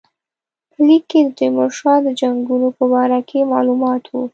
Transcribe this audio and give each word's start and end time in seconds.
په 0.71 0.79
لیک 0.87 1.03
کې 1.09 1.19
د 1.25 1.29
تیمورشاه 1.39 1.97
د 2.07 2.09
جنګونو 2.21 2.67
په 2.77 2.83
باره 2.93 3.19
کې 3.29 3.49
معلومات 3.53 4.03
وو. 4.07 4.23